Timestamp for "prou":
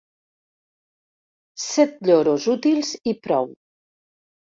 3.27-3.51